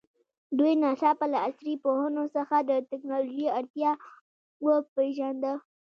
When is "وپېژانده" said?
4.65-5.53